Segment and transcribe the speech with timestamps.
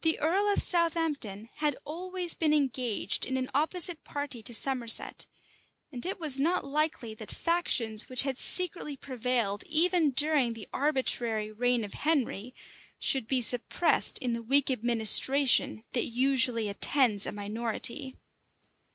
[0.00, 5.26] The earl of Southampton had always been engaged in an opposite party to Somerset;
[5.92, 11.52] and it was not likely that factions which had secretly prevailed even during the arbitrary
[11.52, 12.54] reign of Henry,
[12.98, 18.16] should be suppressed in the weak administration that usually attends a minority.